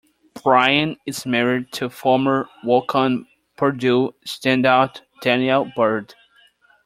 Brian 0.43 0.97
is 1.05 1.27
married 1.27 1.71
to 1.73 1.87
former 1.87 2.49
walk-on 2.63 3.27
Purdue 3.55 4.15
standout 4.25 5.01
Danielle 5.21 5.71
Bird. 5.75 6.15